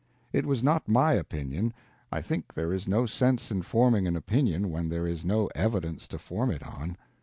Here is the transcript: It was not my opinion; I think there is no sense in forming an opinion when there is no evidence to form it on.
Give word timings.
It 0.33 0.47
was 0.47 0.63
not 0.63 0.89
my 0.89 1.13
opinion; 1.13 1.75
I 2.11 2.23
think 2.23 2.55
there 2.55 2.73
is 2.73 2.87
no 2.87 3.05
sense 3.05 3.51
in 3.51 3.61
forming 3.61 4.07
an 4.07 4.15
opinion 4.15 4.71
when 4.71 4.89
there 4.89 5.05
is 5.05 5.23
no 5.23 5.47
evidence 5.53 6.07
to 6.07 6.17
form 6.17 6.49
it 6.49 6.63
on. 6.63 6.97